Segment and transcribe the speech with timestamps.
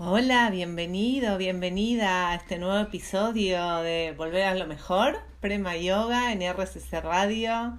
[0.00, 6.40] Hola, bienvenido, bienvenida a este nuevo episodio de Volver a lo Mejor, Prema Yoga en
[6.40, 7.76] RCC Radio.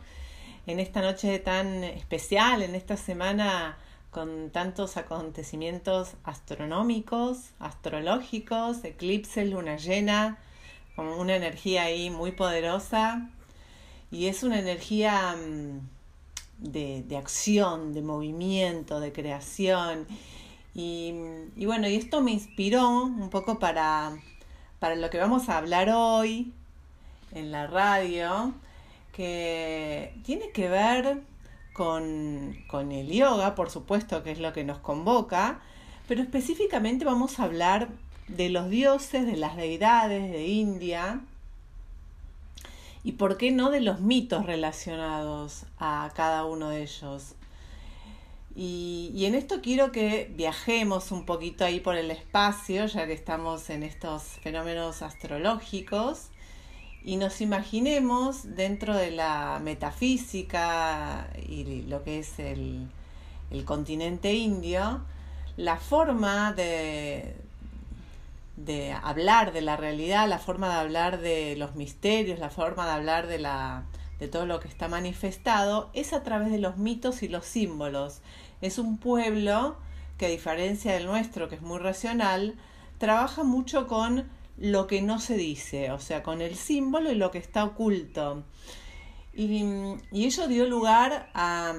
[0.68, 3.78] En esta noche tan especial, en esta semana
[4.12, 10.40] con tantos acontecimientos astronómicos, astrológicos, eclipses, luna llena,
[10.97, 13.29] con una energía ahí muy poderosa.
[14.12, 15.88] Y es una energía mm,
[16.58, 20.05] de, de acción, de movimiento, de creación
[20.82, 24.18] y, bueno, y esto me inspiró un poco para,
[24.80, 26.54] para lo que vamos a hablar hoy
[27.34, 28.54] en la radio,
[29.12, 31.22] que tiene que ver
[31.73, 35.60] con, con el yoga, por supuesto, que es lo que nos convoca,
[36.08, 37.90] pero específicamente vamos a hablar
[38.30, 41.20] de los dioses, de las deidades de India
[43.04, 47.36] y por qué no de los mitos relacionados a cada uno de ellos.
[48.62, 53.70] Y, en esto quiero que viajemos un poquito ahí por el espacio, ya que estamos
[53.70, 56.28] en estos fenómenos astrológicos,
[57.06, 62.89] y nos imaginemos dentro de la metafísica y lo que es el,
[63.64, 65.06] continente indio,
[65.56, 67.38] la forma de,
[68.58, 72.91] de hablar de la realidad, la forma de hablar de los misterios, la forma de
[72.91, 73.86] hablar de la
[74.20, 78.22] de todo lo que está manifestado es a través de los mitos y los símbolos.
[78.62, 79.78] Es un pueblo
[80.17, 82.56] que a diferencia del nuestro, que es muy racional,
[82.97, 87.31] trabaja mucho con lo que no se dice, o sea, con el símbolo y lo
[87.31, 88.44] que está oculto.
[89.34, 89.64] Y,
[90.12, 91.73] ello dio lugar a,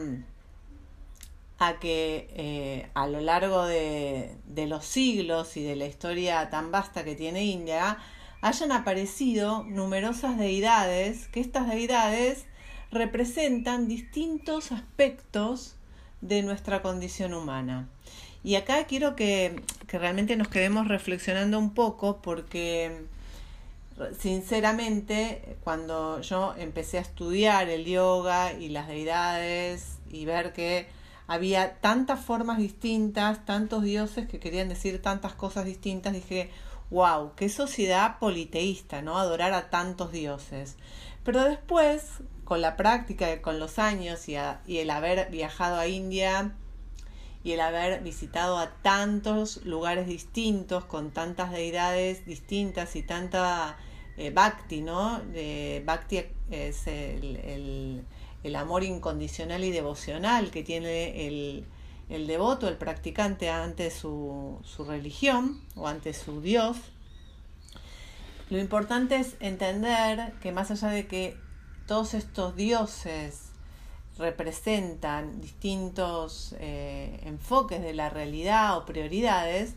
[1.59, 6.71] a que eh, a lo largo de, de los siglos y de la historia tan
[6.71, 7.99] vasta que tiene India,
[8.41, 12.47] hayan aparecido numerosas deidades, que estas deidades
[12.91, 15.77] representan distintos aspectos
[16.21, 17.89] de nuestra condición humana.
[18.43, 23.05] Y acá quiero que, que realmente nos quedemos reflexionando un poco porque
[24.19, 30.87] sinceramente cuando yo empecé a estudiar el yoga y las deidades y ver que
[31.27, 36.51] había tantas formas distintas, tantos dioses que querían decir tantas cosas distintas, dije,
[36.91, 39.19] wow, qué sociedad politeísta, ¿no?
[39.19, 40.77] Adorar a tantos dioses.
[41.25, 42.05] Pero después,
[42.45, 46.57] con la práctica, con los años y, el haber viajado a India
[47.45, 53.79] y el haber visitado a tantos lugares distintos, con tantas deidades distintas y tanta
[54.17, 55.23] eh, bhakti, ¿no?
[55.85, 58.05] bhakti es el,
[58.43, 61.67] el, amor incondicional y devocional que tiene el,
[62.11, 66.77] el devoto, el practicante ante su, su religión o ante su Dios.
[68.51, 71.37] Lo importante es entender que más allá de que
[71.87, 73.51] todos estos dioses
[74.19, 79.75] representan distintos eh, enfoques de la realidad o prioridades,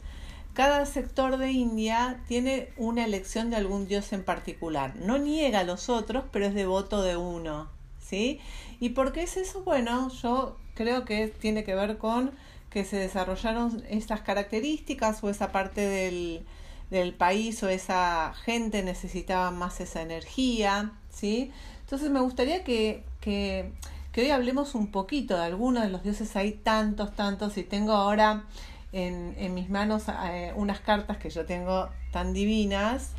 [0.54, 4.96] cada sector de India tiene una elección de algún dios en particular.
[4.96, 7.70] No niega a los otros, pero es devoto de uno.
[8.00, 8.40] ¿Sí?
[8.80, 9.64] ¿Y por qué es eso?
[9.64, 12.32] Bueno, yo creo que tiene que ver con
[12.70, 16.44] que se desarrollaron estas características o esa parte del,
[16.90, 21.52] del país o esa gente necesitaba más esa energía, ¿sí?
[21.82, 23.72] Entonces me gustaría que, que,
[24.12, 27.94] que hoy hablemos un poquito de algunos de los dioses, hay tantos, tantos, y tengo
[27.94, 28.46] ahora
[28.92, 33.12] en, en mis manos eh, unas cartas que yo tengo tan divinas,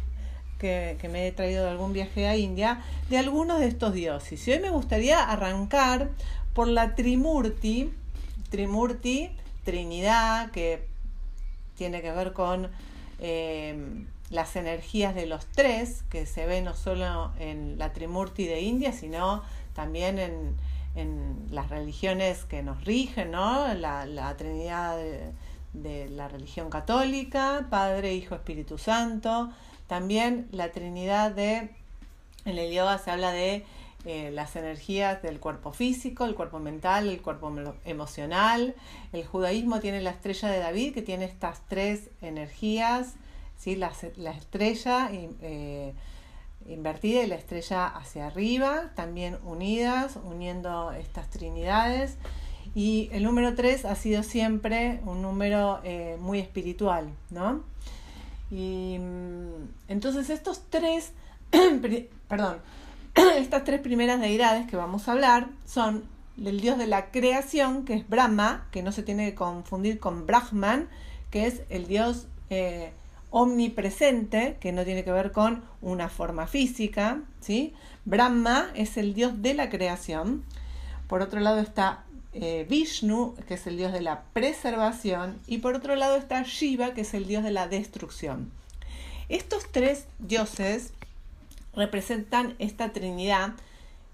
[0.59, 4.47] que, que, me he traído de algún viaje a India, de algunos de estos dioses.
[4.48, 6.10] Y hoy me gustaría arrancar
[6.54, 7.92] por la Trimurti,
[8.50, 9.31] Trimurti,
[9.65, 10.87] Trinidad, que
[11.76, 12.70] tiene que ver con
[13.19, 18.60] eh, las energías de los tres, que se ve no solo en la Trimurti de
[18.60, 19.43] India, sino
[19.75, 20.56] también en,
[20.94, 23.75] en las religiones que nos rigen, ¿no?
[23.75, 25.32] La, la Trinidad de,
[25.72, 29.50] de la religión católica, Padre, Hijo, Espíritu Santo,
[29.88, 31.70] también la Trinidad de,
[32.44, 33.64] en el yoga se habla de
[34.04, 37.53] eh, las energías del cuerpo físico, el cuerpo mental, el cuerpo
[37.84, 38.75] emocional.
[39.12, 43.14] El judaísmo tiene la estrella de David, que tiene estas tres energías,
[43.56, 43.76] ¿sí?
[43.76, 45.94] la, la estrella eh,
[46.69, 52.17] invertida y la estrella hacia arriba, también unidas, uniendo estas trinidades.
[52.75, 57.62] Y el número tres ha sido siempre un número eh, muy espiritual, ¿no?
[58.50, 61.12] Y mm, entonces estos tres,
[62.29, 62.58] perdón,
[63.38, 66.05] estas tres primeras deidades que vamos a hablar son
[66.37, 70.26] el dios de la creación, que es Brahma, que no se tiene que confundir con
[70.26, 70.88] Brahman,
[71.31, 72.93] que es el dios eh,
[73.31, 77.72] omnipresente, que no tiene que ver con una forma física, ¿sí?
[78.05, 80.44] Brahma es el dios de la creación.
[81.06, 85.76] Por otro lado está eh, Vishnu, que es el dios de la preservación, y por
[85.76, 88.50] otro lado está Shiva, que es el dios de la destrucción.
[89.28, 90.93] Estos tres dioses
[91.76, 93.55] representan esta trinidad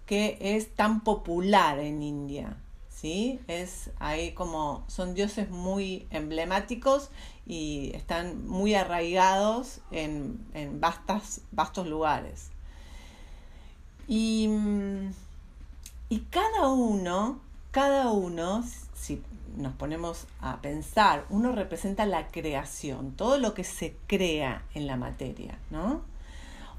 [0.07, 2.57] que es tan popular en India.
[2.89, 3.41] ¿sí?
[3.47, 7.11] Es ahí como son dioses muy emblemáticos
[7.47, 12.51] y están muy arraigados en, en vastos lugares.
[14.09, 14.49] Y,
[16.09, 17.41] y cada uno
[17.71, 18.65] cada uno,
[18.95, 19.23] si
[19.57, 24.97] nos ponemos a pensar, uno representa la creación, todo lo que se crea en la
[24.97, 26.03] materia, ¿no?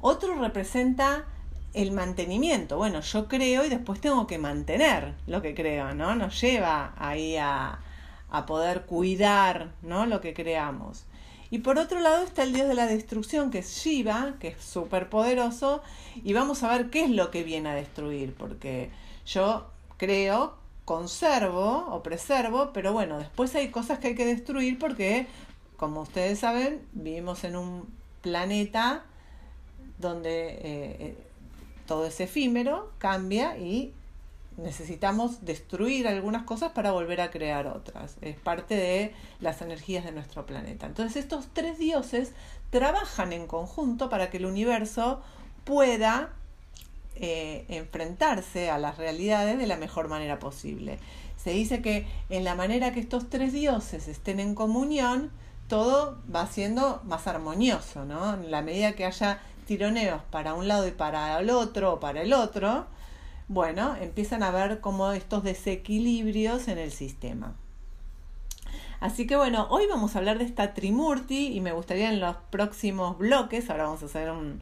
[0.02, 1.26] Otro representa
[1.74, 2.78] el mantenimiento.
[2.78, 6.16] Bueno, yo creo y después tengo que mantener lo que creo, ¿no?
[6.16, 7.80] Nos lleva ahí a,
[8.48, 10.06] poder cuidar, ¿no?
[10.06, 11.06] Lo que creamos.
[11.50, 14.64] Y por otro lado está el dios de la destrucción, que es Shiva, que es
[14.64, 15.82] súper poderoso,
[16.24, 18.90] y vamos a ver qué es lo que viene a destruir, porque
[19.26, 19.68] yo
[19.98, 20.56] creo
[20.86, 25.28] conservo o preservo, pero bueno, después hay cosas que hay que destruir porque,
[25.78, 27.86] como ustedes saben, vivimos en un
[28.22, 29.04] planeta
[30.02, 31.16] donde eh, eh,
[31.88, 33.94] todo es efímero, cambia y
[34.58, 38.18] necesitamos destruir algunas cosas para volver a crear otras.
[38.22, 40.86] Es parte de las energías de nuestro planeta.
[40.86, 42.34] Entonces estos tres dioses
[42.70, 45.22] trabajan en conjunto para que el universo
[45.64, 46.34] pueda
[47.16, 51.00] eh, enfrentarse a las realidades de la mejor manera posible.
[51.38, 55.32] Se dice que en la manera que estos tres dioses estén en comunión,
[55.68, 58.34] todo va siendo más armonioso, ¿no?
[58.34, 59.40] En la medida que haya
[59.72, 62.88] tironeos para un lado y para el otro o para el otro,
[63.48, 67.56] bueno, empiezan a ver como estos desequilibrios en el sistema.
[69.00, 72.36] Así que bueno, hoy vamos a hablar de esta Trimurti y me gustaría en los
[72.50, 74.62] próximos bloques, ahora vamos a hacer un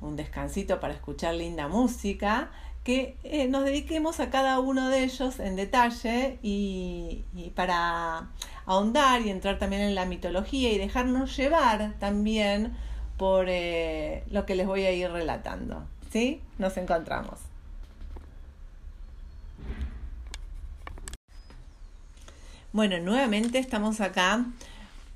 [0.00, 2.50] un descansito para escuchar linda música,
[2.84, 7.24] que eh, nos dediquemos a cada uno de ellos en detalle y,
[7.54, 8.30] para
[8.64, 12.76] ahondar y entrar también en la mitología y dejarnos llevar también
[13.18, 15.86] por eh, lo que les voy a ir relatando.
[16.10, 16.40] ¿Sí?
[16.58, 17.38] Nos encontramos.
[22.72, 24.46] Bueno, nuevamente estamos acá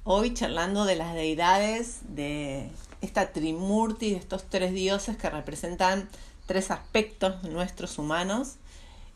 [0.02, 2.68] hoy charlando de las deidades de
[3.00, 6.08] esta Trimurti, de estos tres dioses que representan
[6.46, 8.56] tres aspectos nuestros humanos.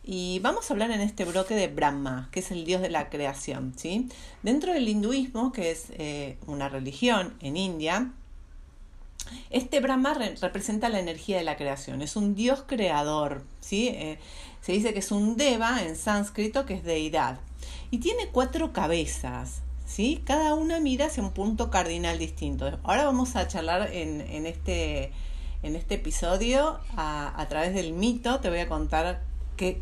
[0.05, 3.11] Y vamos a hablar en este bloque de Brahma, que es el dios de la
[3.11, 3.75] creación.
[3.77, 4.09] ¿sí?
[4.43, 8.11] Dentro del hinduismo, que es eh, una religión en India,
[9.51, 13.45] este Brahma representa la energía de la creación, es un dios creador.
[13.61, 13.89] ¿sí?
[13.89, 14.19] Eh,
[14.63, 17.41] se dice que es un deva en sánscrito, que es deidad.
[17.91, 19.61] Y tiene cuatro cabezas.
[19.87, 20.23] ¿sí?
[20.25, 22.79] Cada una mira hacia un punto cardinal distinto.
[22.83, 25.13] Ahora vamos a charlar en, en este,
[25.63, 29.23] en este episodio a, través del mito, te voy a contar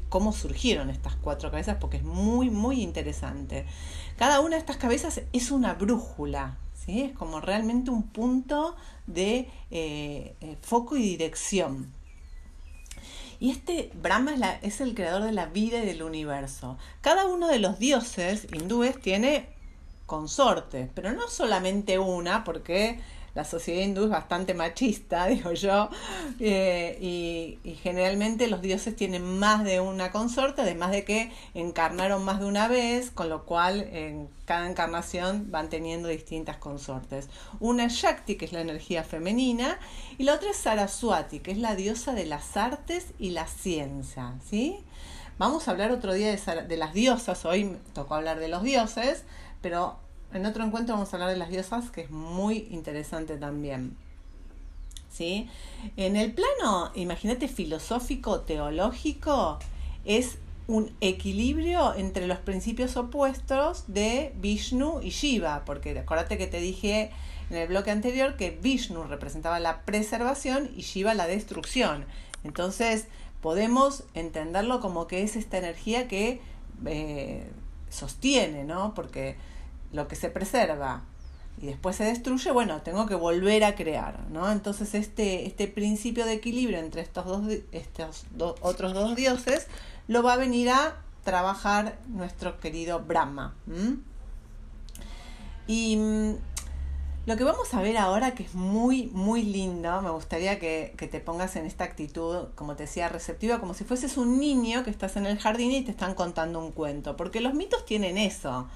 [0.08, 3.66] cómo surgieron estas cuatro cabezas porque es muy, muy interesante.
[4.16, 7.02] Cada una de estas cabezas es una brújula, ¿sí?
[7.02, 8.74] Es como realmente un punto
[9.06, 11.92] de eh, eh, foco y dirección.
[13.38, 16.78] Y este Brahma es, el creador de la vida y del universo.
[17.02, 19.50] Cada uno de los dioses hindúes tiene
[20.06, 22.98] consortes, pero no solamente una, porque
[23.36, 25.90] la sociedad hindú es bastante machista, digo yo,
[26.40, 32.24] eh, y, y, generalmente los dioses tienen más de una consorte, además de que encarnaron
[32.24, 37.28] más de una vez, con lo cual en cada encarnación van teniendo distintas consortes.
[37.60, 39.78] Una es Shakti, que es la energía femenina,
[40.16, 44.32] y la otra es Saraswati, que es la diosa de las artes y la ciencia,
[44.48, 44.78] ¿sí?
[45.38, 49.24] Vamos a hablar otro día de, de las diosas, hoy tocó hablar de los dioses,
[49.60, 49.98] pero
[50.32, 53.96] en otro encuentro vamos a hablar de las diosas, que es muy interesante también.
[55.10, 55.48] ¿Sí?
[55.96, 59.58] En el plano, imagínate, filosófico, teológico,
[60.04, 66.60] es un equilibrio entre los principios opuestos de Vishnu y Shiva, porque acuérdate que te
[66.60, 67.12] dije
[67.50, 72.04] en el bloque anterior que Vishnu representaba la preservación y Shiva la destrucción.
[72.42, 73.06] Entonces
[73.40, 76.40] podemos entenderlo como que es esta energía que
[76.84, 77.48] eh,
[77.88, 78.92] sostiene, ¿no?
[78.94, 79.36] Porque
[79.92, 81.04] lo que se preserva
[81.60, 84.50] y después se destruye, bueno, tengo que volver a crear, ¿no?
[84.52, 88.26] Entonces este, este principio de equilibrio entre estos dos, estos
[88.60, 89.66] otros dos dioses
[90.06, 93.54] lo va a venir a trabajar nuestro querido Brahma.
[95.66, 96.34] Y mm,
[97.24, 101.08] lo que vamos a ver ahora, que es muy, muy lindo, me gustaría que, que,
[101.08, 104.90] te pongas en esta actitud, como te decía, receptiva, como si fueses un niño que
[104.90, 108.68] estás en el jardín y te están contando un cuento, porque los mitos tienen eso,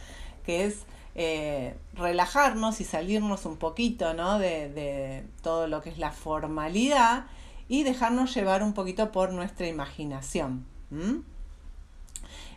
[0.44, 0.78] que es
[1.22, 4.38] eh, relajarnos y salirnos un poquito ¿no?
[4.38, 7.26] de, todo lo que es la formalidad
[7.68, 10.64] y dejarnos llevar un poquito por nuestra imaginación.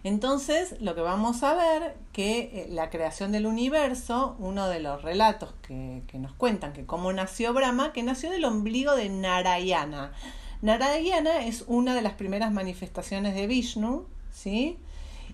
[0.05, 5.01] Entonces, lo que vamos a ver que eh, la creación del universo, uno de los
[5.01, 10.13] relatos que, nos cuentan que cómo nació Brahma, que nació del ombligo de Narayana.
[10.61, 14.77] Narayana es una de las primeras manifestaciones de Vishnu, ¿sí?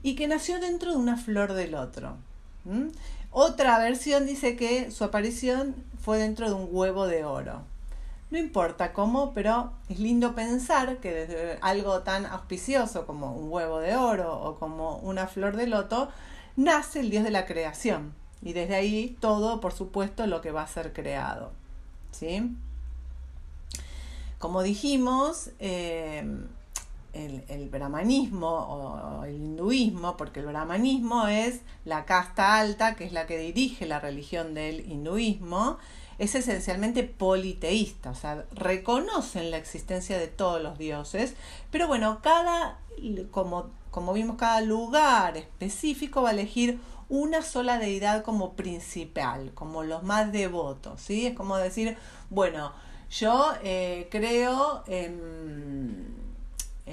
[0.02, 2.18] Y que nació dentro de una flor del otro.
[3.32, 7.62] Otra versión dice que su aparición fue dentro de un huevo de oro.
[8.32, 13.80] No importa cómo, pero es lindo pensar que desde algo tan auspicioso como un huevo
[13.80, 16.10] de oro o como una flor de loto,
[16.56, 18.14] nace el Dios de la creación.
[18.42, 21.52] Y desde ahí todo, por supuesto, lo que va a ser creado.
[22.12, 22.56] ¿Sí?
[24.38, 26.24] Como dijimos, eh,
[27.14, 33.12] el, el, brahmanismo o el hinduismo, porque el brahmanismo es la casta alta, que es
[33.12, 35.78] la que dirige la religión del hinduismo,
[36.20, 41.34] es esencialmente politeísta, o sea, reconocen la existencia de todos los dioses,
[41.72, 42.78] pero bueno, cada,
[43.32, 49.84] como, como vimos, cada lugar específico va a elegir una sola deidad como principal, como
[49.84, 51.26] los más devotos, ¿sí?
[51.26, 51.98] Es como decir,
[52.30, 52.74] bueno,
[53.10, 56.19] yo eh, creo en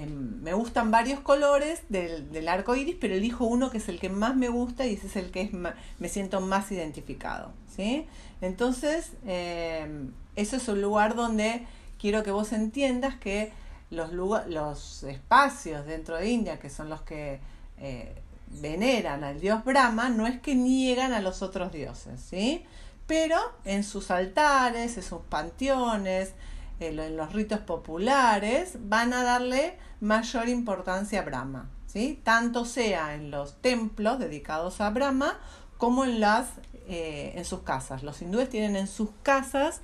[0.04, 4.10] me gustan varios colores del, del, arco iris, pero elijo uno que es el que
[4.10, 7.52] más me gusta y ese es el que es me siento más identificado.
[7.74, 8.06] ¿sí?
[8.40, 11.66] Entonces, eh, eso es un lugar donde
[11.98, 13.52] quiero que vos entiendas que
[13.90, 17.40] los, los espacios dentro de India, que son los que
[17.78, 18.14] eh,
[18.48, 22.64] veneran al dios Brahma, no es que niegan a los otros dioses, ¿sí?
[23.06, 26.32] pero en sus altares, en sus panteones,
[26.80, 32.20] en los ritos populares, van a darle mayor importancia a Brahma, ¿sí?
[32.22, 35.38] tanto sea en los templos dedicados a Brahma
[35.78, 36.48] como en, las,
[36.86, 38.02] eh, en sus casas.
[38.02, 39.80] Los hindúes tienen en sus casas,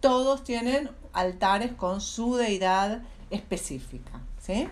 [0.00, 4.20] todos tienen altares con su deidad específica.
[4.40, 4.68] ¿sí?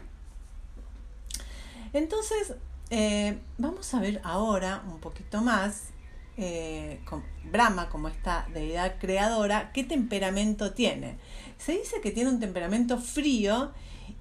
[1.93, 2.55] Entonces,
[2.91, 5.89] eh, vamos a ver ahora un poquito más
[6.37, 11.17] eh, con Brahma como esta deidad creadora, qué temperamento tiene.
[11.59, 13.73] Se dice que tiene un temperamento frío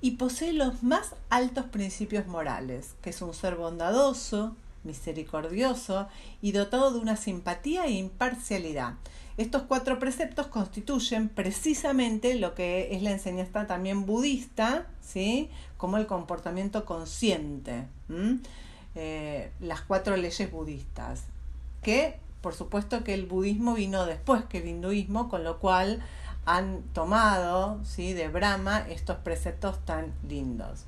[0.02, 6.08] y posee los más altos principios morales, que es un ser bondadoso, misericordioso
[6.42, 8.96] y dotado de una simpatía e imparcialidad.
[9.38, 15.50] Estos cuatro preceptos constituyen precisamente lo que es la enseñanza también budista, ¿sí?
[15.78, 17.88] como el comportamiento consciente,
[18.94, 21.24] eh, las cuatro leyes budistas,
[21.82, 26.04] que por supuesto que el budismo vino después que el hinduismo, con lo cual
[26.46, 28.14] han tomado ¿sí?
[28.14, 30.86] de Brahma estos preceptos tan lindos.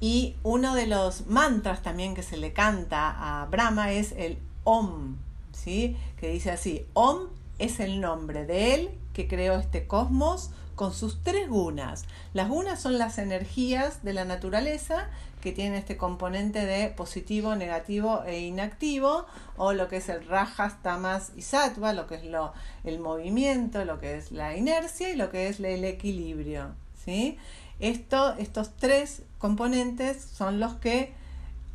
[0.00, 5.16] Y uno de los mantras también que se le canta a Brahma es el Om,
[5.52, 5.96] ¿sí?
[6.18, 11.22] que dice así, Om es el nombre de él que creó este cosmos con sus
[11.22, 12.04] tres gunas.
[12.32, 15.08] Las gunas son las energías de la naturaleza
[15.44, 19.26] que tienen este componente de positivo, negativo e inactivo,
[19.58, 23.84] o lo que es el rajas, tamas y sattva, lo que es lo, el movimiento,
[23.84, 26.74] lo que es la inercia y lo que es el equilibrio.
[27.04, 27.36] ¿sí?
[27.78, 31.12] Esto, estos tres componentes son los que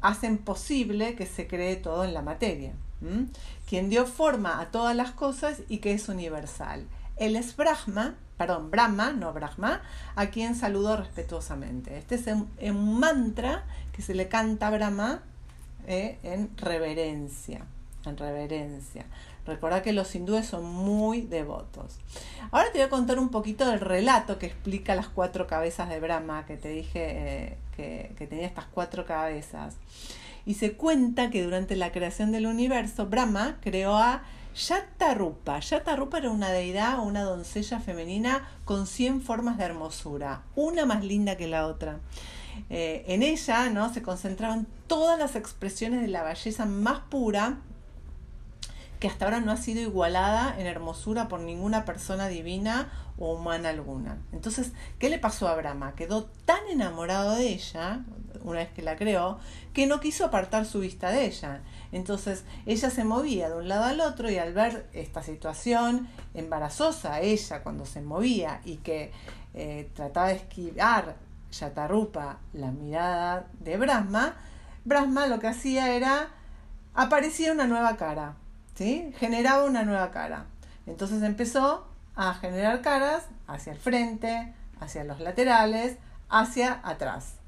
[0.02, 2.74] hacen posible que se cree todo en la materia.
[3.68, 6.88] Quien dio forma a todas las cosas y que es universal.
[7.18, 9.82] Él es Brahma, perdón, Brahma, no Brahma,
[10.16, 11.98] a quien saludo respetuosamente.
[11.98, 12.26] Este es
[12.72, 15.22] un, mantra que se le canta a Brahma
[15.88, 17.66] eh, en reverencia,
[18.06, 19.06] en reverencia.
[19.46, 21.98] Recuerda que los hindúes son muy devotos.
[22.52, 26.00] Ahora te voy a contar un poquito del relato que explica las cuatro cabezas de
[26.00, 29.76] Brahma, que te dije eh, que, que tenía estas cuatro cabezas.
[30.46, 34.24] Y se cuenta que durante la creación del universo, Brahma creó a
[34.56, 35.60] Yatarupa.
[35.60, 41.38] Yatarupa era una deidad una doncella femenina con 100 formas de hermosura, una más linda
[41.38, 42.00] que la otra.
[42.70, 43.94] Eh, en ella ¿no?
[43.94, 47.60] se concentraban todas las expresiones de la belleza más pura
[49.00, 53.70] que hasta ahora no ha sido igualada en hermosura por ninguna persona divina o humana
[53.70, 54.18] alguna.
[54.34, 55.96] Entonces, ¿qué le pasó a Brahma?
[55.96, 58.04] Quedó tan enamorado de ella,
[58.44, 59.40] una vez que la creó,
[59.74, 61.62] que no quiso apartar su vista de ella.
[61.92, 67.22] Entonces ella se movía de un lado al otro y al ver esta situación embarazosa,
[67.22, 69.12] ella cuando se movía y que
[69.54, 71.16] eh, trataba de esquivar
[71.52, 74.36] Yatarupa la mirada de Brahma,
[74.86, 76.30] Brahma lo que hacía era
[76.94, 78.36] aparecía una nueva cara,
[78.76, 79.12] ¿sí?
[79.18, 80.46] generaba una nueva cara.
[80.86, 85.98] Entonces empezó a generar caras hacia el frente, hacia los laterales,
[86.30, 87.39] hacia atrás.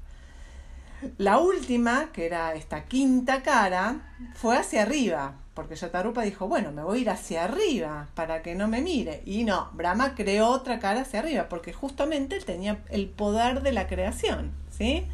[1.18, 6.82] La última, que era esta quinta cara, fue hacia arriba, porque Yatarupa dijo, bueno, me
[6.82, 9.22] voy a ir hacia arriba para que no me mire.
[9.24, 13.72] Y no, Brahma creó otra cara hacia arriba, porque justamente él tenía el poder de
[13.72, 15.06] la creación, ¿sí?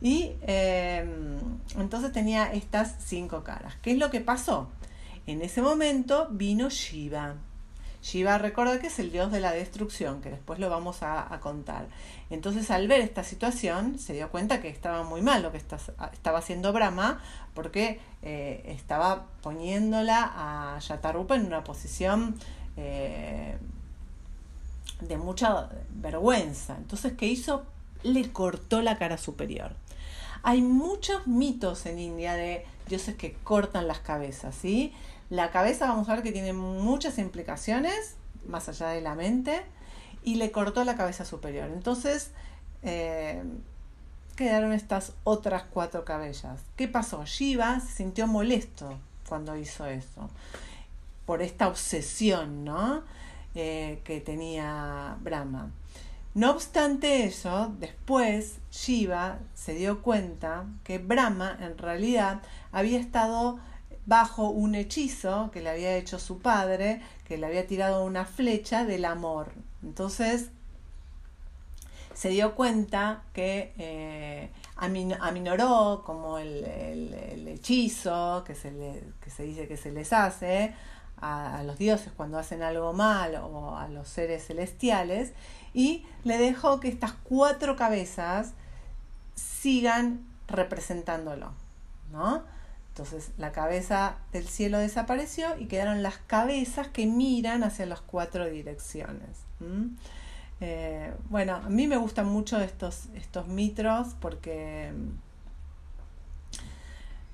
[0.00, 1.38] Y em,
[1.78, 3.74] entonces tenía estas cinco caras.
[3.82, 4.68] ¿Qué es lo que pasó?
[5.26, 7.36] En ese momento vino Shiva.
[8.04, 11.86] Shiva, recuerda que es el dios de la destrucción, que después lo vamos a, contar.
[12.28, 16.38] Entonces, al ver esta situación, se dio cuenta que estaba muy mal lo que estaba
[16.38, 17.22] haciendo Brahma,
[17.54, 22.34] porque eh, estaba poniéndola a Yatarupa en una posición
[22.76, 23.56] eh,
[25.00, 26.76] de mucha vergüenza.
[26.76, 27.64] Entonces, ¿qué hizo?
[28.02, 29.76] Le cortó la cara superior.
[30.42, 34.92] Hay muchos mitos en India de dioses que cortan las cabezas, ¿sí?
[35.30, 38.16] La cabeza vamos a ver que tiene muchas implicaciones,
[38.46, 39.62] más allá de la mente,
[40.22, 41.70] y le cortó la cabeza superior.
[41.72, 42.30] Entonces,
[42.82, 43.42] eh,
[44.36, 46.60] quedaron estas otras cuatro cabezas.
[46.76, 47.24] ¿Qué pasó?
[47.24, 50.28] Shiva se sintió molesto cuando hizo eso,
[51.24, 53.02] por esta obsesión, ¿no?
[53.54, 55.70] Eh, que tenía Brahma.
[56.34, 63.60] No obstante eso, después Shiva se dio cuenta que Brahma en realidad había estado
[64.06, 68.84] bajo un hechizo que le había hecho su padre, que le había tirado una flecha
[68.84, 69.52] del amor.
[69.82, 70.50] Entonces
[72.14, 76.64] se dio cuenta que eh, aminoró como el,
[77.48, 78.70] hechizo que se,
[79.20, 80.74] que se dice que se les hace
[81.20, 85.32] a, los dioses cuando hacen algo mal o a los seres celestiales
[85.72, 88.52] y le dejó que estas cuatro cabezas
[89.34, 91.52] sigan representándolo,
[92.12, 92.42] ¿no?
[92.94, 98.48] Entonces la cabeza del cielo desapareció y quedaron las cabezas que miran hacia las cuatro
[98.48, 99.40] direcciones.
[100.60, 104.92] Eh, bueno, a mí me gustan mucho estos, estos mitros porque,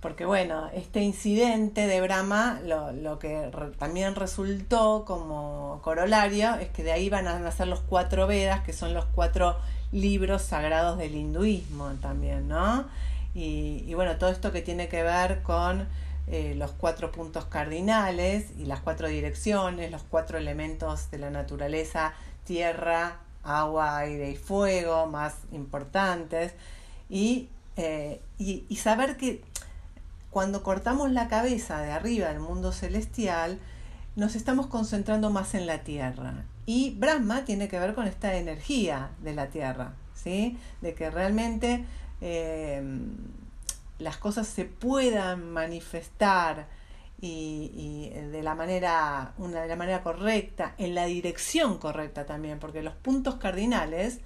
[0.01, 6.85] porque, bueno, este incidente de Brahma lo, lo que también resultó como corolario es que
[6.85, 9.59] de ahí van a nacer los cuatro Vedas, que son los cuatro
[9.93, 12.87] libros sagrados del hinduismo también, ¿no?
[13.35, 15.87] Y, bueno, todo esto que tiene que ver con
[16.27, 22.13] eh, los cuatro puntos cardinales y las cuatro direcciones, los cuatro elementos de la naturaleza,
[22.45, 26.55] tierra, agua, aire y fuego, más importantes.
[27.09, 29.43] Y, eh, y, y saber que
[30.31, 33.59] cuando cortamos la cabeza de arriba del mundo celestial,
[34.17, 36.45] nos estamos concentrando más en la tierra.
[36.67, 40.59] Y Brahma tiene que ver con esta energía de la tierra, ¿sí?
[40.81, 41.85] De que realmente
[42.21, 43.17] Em,
[43.99, 46.69] las cosas se puedan manifestar
[47.21, 52.83] y, de la manera una de la manera correcta en la dirección correcta también porque
[52.83, 54.21] los puntos cardinales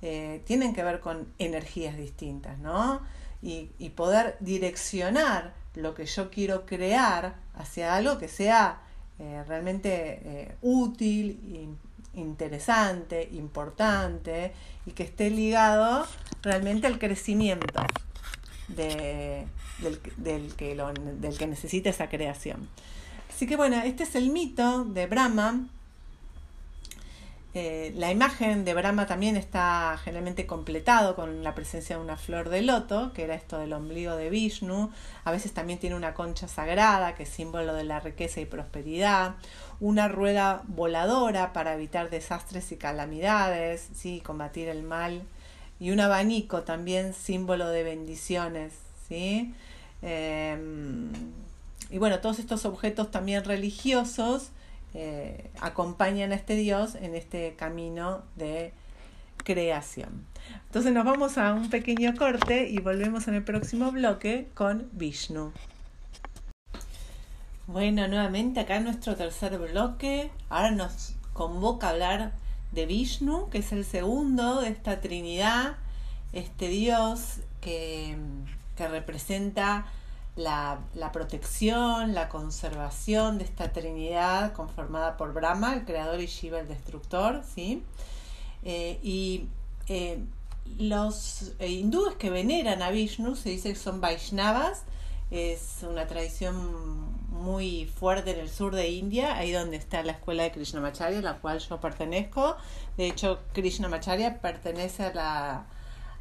[0.00, 3.02] eh, tienen que ver con energías distintas no
[3.42, 8.80] y, poder direccionar lo que yo quiero crear hacia algo que sea
[9.18, 11.76] eh, realmente eh, útil
[12.14, 14.52] interesante, importante
[14.86, 16.06] y que esté ligado
[16.42, 17.84] realmente al crecimiento
[18.68, 19.46] de,
[19.78, 19.98] del,
[20.54, 22.68] que del que necesita esa creación.
[23.28, 25.68] Así que bueno, este es el mito de Brahma.
[27.54, 32.50] Eh, la imagen de Brahma también está generalmente completado con la presencia de una flor
[32.50, 34.90] de loto, que era esto del ombligo de Vishnu.
[35.24, 39.36] A veces también tiene una concha sagrada, que es símbolo de la riqueza y prosperidad.
[39.80, 44.20] Una rueda voladora para evitar desastres y calamidades, ¿sí?
[44.20, 45.22] combatir el mal
[45.80, 48.72] y un abanico también símbolo de bendiciones,
[49.08, 49.54] ¿sí?
[50.02, 51.10] Em,
[51.90, 54.50] y bueno, todos estos objetos también religiosos
[54.94, 58.72] eh, acompañan a este Dios en este camino de
[59.44, 60.26] creación.
[60.66, 65.52] Entonces nos vamos a un pequeño corte y volvemos en el próximo bloque con Vishnu.
[67.66, 72.32] Bueno, nuevamente acá en nuestro tercer bloque, ahora nos convoca a hablar
[72.72, 75.76] de Vishnu, que es el segundo de esta Trinidad,
[76.32, 78.16] este Dios que,
[78.78, 79.86] representa
[80.38, 86.68] la, protección, la conservación de esta Trinidad conformada por Brahma, el creador, y Shiva, el
[86.68, 87.82] destructor, ¿sí?
[88.62, 89.48] Eh, y
[89.88, 90.20] eh,
[90.78, 94.84] los eh, hindúes que veneran a Vishnu se dice que son Vaishnavas,
[95.30, 100.44] es una tradición muy fuerte en el sur de India, ahí donde está la escuela
[100.44, 102.56] de Krishnamacharya, a la cual yo pertenezco.
[102.96, 105.66] De hecho, Krishnamacharya pertenece la,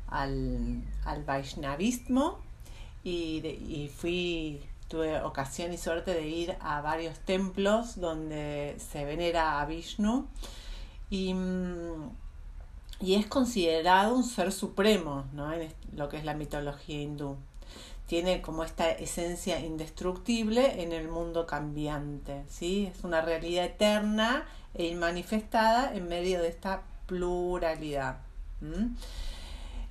[0.08, 2.47] al, al Vaishnavismo
[3.08, 9.60] y, y fui tuve ocasión y suerte de ir a varios templos donde se venera
[9.60, 10.28] a Vishnu
[11.10, 11.34] y,
[13.02, 15.52] y es considerado un ser supremo ¿no?
[15.54, 17.38] en lo que es la mitología hindú
[18.08, 22.90] tiene como esta esencia indestructible en el mundo cambiante, ¿sí?
[22.96, 28.20] Es una realidad eterna e inmanifestada en medio de esta pluralidad.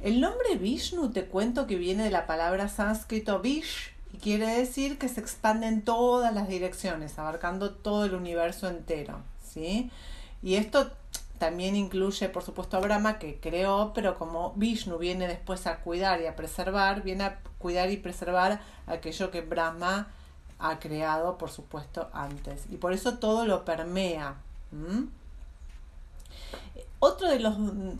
[0.01, 4.99] El nombre Vishnu te cuento que viene de la palabra sánscrito Vish y quiere decir
[4.99, 9.91] que se expande en todas las direcciones, abarcando todo el universo entero, ¿sí?
[10.43, 10.91] Y esto
[11.39, 16.21] también incluye, por supuesto, a Brahma, que creó, pero como Vishnu viene después a cuidar
[16.21, 20.09] y a preservar, viene a cuidar y preservar aquello que Brahma
[20.59, 22.65] ha creado, por supuesto, antes.
[22.71, 24.37] Y por eso todo lo permea.
[26.99, 27.57] Otro de los,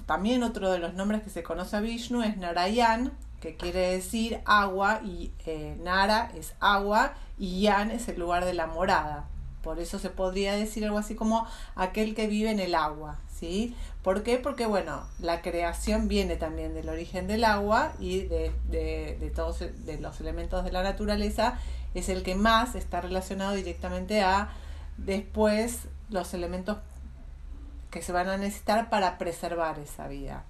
[0.07, 4.41] también otro de los nombres que se conoce a Vishnu es Narayan, que quiere decir
[4.47, 9.29] agua, y eh, Nara es agua, y Yan es el lugar de la morada.
[9.63, 13.75] Por eso se podría decir algo así como aquel que vive en el agua, ¿sí?
[14.03, 14.39] ¿Por qué?
[14.39, 19.59] Porque, bueno, la creación viene también del origen del agua y de, de, de todos
[19.59, 21.59] de los elementos de la naturaleza,
[21.95, 24.51] es el que más está relacionado directamente a
[24.97, 26.79] después los elementos
[27.91, 30.45] que se van a necesitar para preservar esa vida.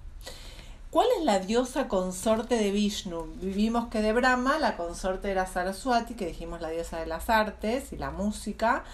[0.89, 3.27] ¿Cuál es la diosa consorte de Vishnu?
[3.41, 7.91] Vivimos que de Brahma la consorte era Saraswati, que dijimos la diosa de las artes
[7.91, 8.85] y la música,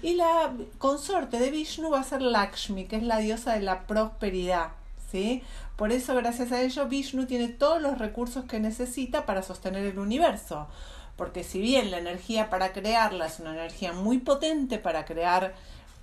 [0.00, 3.86] y la consorte de Vishnu va a ser Lakshmi, que es la diosa de la
[3.86, 4.70] prosperidad.
[5.10, 5.42] ¿sí?
[5.76, 9.98] Por eso, gracias a ello, Vishnu tiene todos los recursos que necesita para sostener el
[9.98, 10.68] universo.
[11.16, 15.54] Porque si bien la energía para crearla es una energía muy potente para crear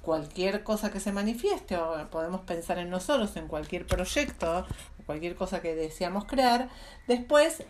[0.02, 4.66] cualquier cosa que se manifieste o podemos pensar en nosotros, en cualquier proyecto,
[5.06, 6.70] cualquier cosa que deseamos crear,
[7.08, 7.64] después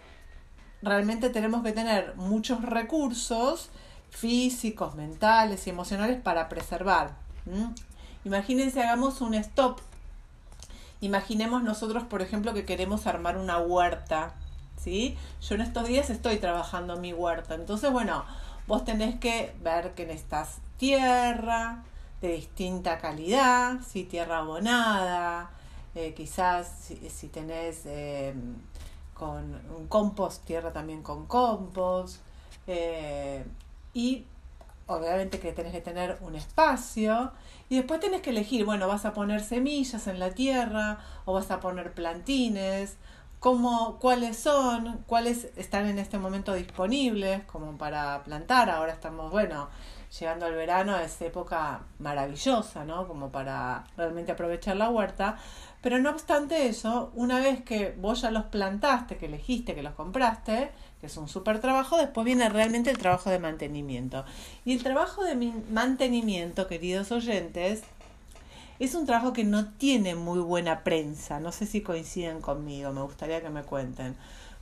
[0.81, 3.69] realmente tenemos que tener muchos recursos
[4.09, 7.15] físicos, mentales y emocionales para preservar.
[8.25, 9.79] Imagínense, hagamos un stop.
[11.01, 14.35] Imaginemos nosotros, por ejemplo, que queremos armar una huerta.
[14.77, 15.17] ¿sí?
[15.41, 17.55] Yo en estos días estoy trabajando mi huerta.
[17.55, 18.25] Entonces, bueno,
[18.67, 21.83] vos tenés que ver que necesitas tierra,
[22.21, 25.51] de distinta calidad, si tierra abonada,
[25.95, 28.33] eh, quizás si, tenés eh,
[29.13, 32.21] con un compost, tierra también con compost,
[32.67, 33.45] eh,
[33.93, 34.25] y
[34.87, 37.31] obviamente que tenés que tener un espacio,
[37.69, 41.51] y después tenés que elegir, bueno, vas a poner semillas en la tierra, o vas
[41.51, 42.97] a poner plantines,
[43.39, 49.69] cómo, cuáles son, cuáles están en este momento disponibles como para plantar, ahora estamos, bueno,
[50.17, 53.07] llegando al verano es época maravillosa, ¿no?
[53.07, 55.37] Como para realmente aprovechar la huerta.
[55.81, 59.93] Pero no obstante eso, una vez que vos ya los plantaste, que elegiste, que los
[59.93, 64.25] compraste, que es un súper trabajo, después viene realmente el trabajo de mantenimiento.
[64.65, 65.35] Y el trabajo de
[65.71, 67.83] mantenimiento, queridos oyentes,
[68.79, 71.39] es un trabajo que no tiene muy buena prensa.
[71.39, 74.15] No sé si coinciden conmigo, me gustaría que me cuenten.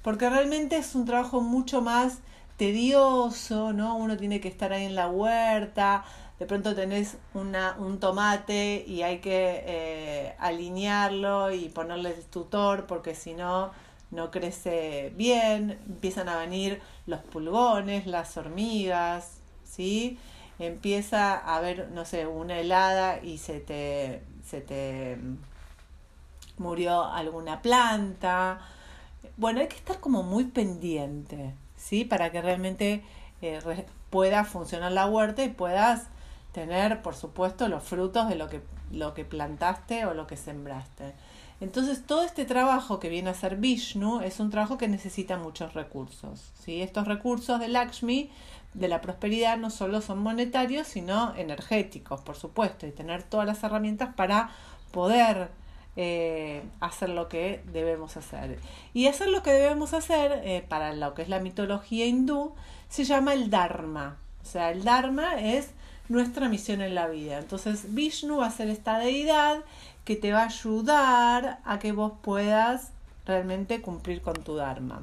[0.03, 2.19] Porque realmente es un trabajo mucho más
[2.57, 3.95] tedioso, ¿no?
[3.95, 6.03] Uno tiene que estar ahí en la huerta,
[6.39, 12.85] de pronto tenés una, un tomate y hay que eh, alinearlo y ponerle el tutor
[12.85, 13.71] porque si no,
[14.11, 20.19] no crece bien, empiezan a venir los pulgones, las hormigas, ¿sí?
[20.59, 25.17] Empieza a haber, no sé, una helada y se te, se te
[26.57, 28.59] murió alguna planta.
[29.37, 31.53] Bueno, hay que estar como muy pendiente.
[31.77, 32.03] ¿Sí?
[32.03, 33.03] Para que realmente
[33.41, 33.59] eh,
[34.09, 36.07] pueda funcionar la huerta y puedas
[36.51, 38.61] tener, por supuesto, los frutos de lo que,
[38.91, 41.13] lo que plantaste o lo que sembraste.
[41.59, 45.73] Entonces, todo este trabajo que viene a ser Vishnu es un trabajo que necesita muchos
[45.73, 46.51] recursos.
[46.59, 46.81] ¿sí?
[46.81, 48.29] Estos recursos de Lakshmi,
[48.73, 53.63] de la prosperidad, no solo son monetarios, sino energéticos, por supuesto, y tener todas las
[53.63, 54.51] herramientas para
[54.91, 55.49] poder
[55.99, 58.59] eh, hacer lo que debemos hacer.
[58.93, 62.53] Y hacer lo que debemos hacer, eh, para lo que es la mitología hindú,
[62.87, 64.17] se llama el Dharma.
[64.43, 65.71] O sea, el Dharma es
[66.07, 67.39] nuestra misión en la vida.
[67.39, 69.63] Entonces, Vishnu va a ser esta deidad
[70.05, 72.91] que te va a ayudar a que vos puedas
[73.25, 75.01] realmente cumplir con tu Dharma.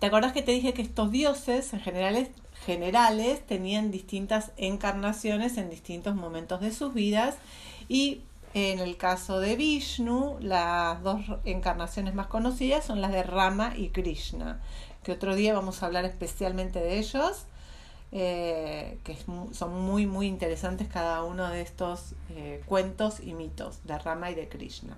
[0.00, 2.30] ¿Te acuerdas que te dije que estos dioses en generales,
[2.66, 7.36] generales tenían distintas encarnaciones en distintos momentos de sus vidas
[7.88, 8.22] y
[8.54, 13.90] en el caso de Vishnu, las dos encarnaciones más conocidas son las de Rama y
[13.90, 14.60] Krishna,
[15.02, 17.44] que otro día vamos a hablar especialmente de ellos,
[18.10, 19.16] eh, que
[19.52, 24.34] son muy, muy interesantes cada uno de estos eh, cuentos y mitos de Rama y
[24.34, 24.96] de Krishna.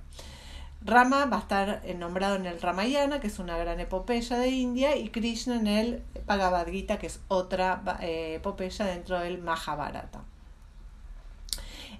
[0.83, 4.97] Rama va a estar nombrado en el Ramayana, que es una gran epopeya de India,
[4.97, 10.23] y Krishna en el Bhagavad Gita, que es otra eh, epopeya dentro del Mahabharata.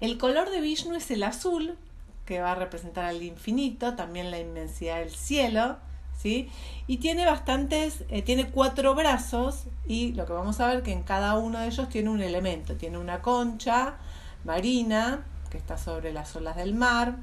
[0.01, 1.77] El color de Vishnu es el azul,
[2.25, 5.77] que va a representar al infinito, también la inmensidad del cielo,
[6.17, 6.49] ¿sí?
[6.87, 11.03] Y tiene bastantes, eh, tiene cuatro brazos y lo que vamos a ver que en
[11.03, 13.97] cada uno de ellos tiene un elemento, tiene una concha
[14.43, 17.17] marina que está sobre las olas del mar,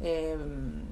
[0.00, 0.82] em,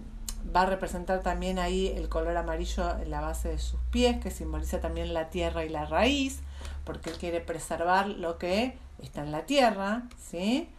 [0.54, 4.30] va a representar también ahí el color amarillo en la base de sus pies, que
[4.30, 6.40] simboliza también la tierra y la raíz,
[6.84, 10.70] porque él quiere preservar lo que está en la tierra, ¿sí?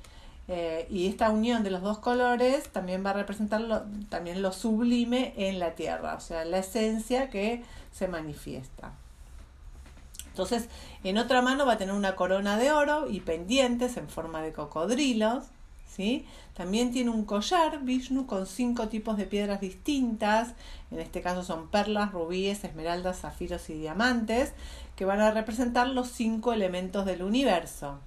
[0.49, 4.53] Eh, y esta unión de los dos colores también va a representar lo, también lo
[4.53, 8.93] sublime en la tierra, o sea, la esencia que se manifiesta.
[10.37, 10.69] Entonces,
[11.03, 14.53] en otra mano va a tener una corona de oro y pendientes en forma de
[14.53, 15.45] cocodrilos.
[15.87, 16.27] ¿sí?
[16.53, 20.49] También tiene un collar Vishnu con cinco tipos de piedras distintas.
[20.91, 24.53] En este caso son perlas, rubíes, esmeraldas, zafiros y diamantes,
[24.95, 27.99] que van a representar los cinco elementos del universo,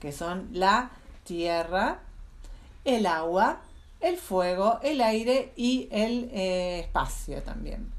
[0.00, 0.90] que son la
[1.24, 2.00] tierra,
[2.84, 3.60] el agua,
[4.00, 7.90] el fuego, el aire y el eh, espacio también.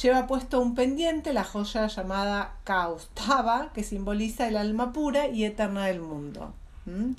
[0.00, 5.86] Lleva puesto un pendiente, la joya llamada Kaustava, que simboliza el alma pura y eterna
[5.86, 6.54] del mundo,